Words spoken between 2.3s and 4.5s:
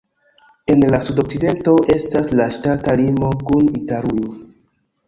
la ŝtata limo kun Italujo.